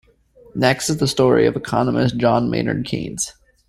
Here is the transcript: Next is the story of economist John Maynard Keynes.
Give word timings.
Next 0.55 0.89
is 0.89 0.97
the 0.97 1.05
story 1.05 1.45
of 1.45 1.55
economist 1.55 2.17
John 2.17 2.49
Maynard 2.49 2.85
Keynes. 2.85 3.33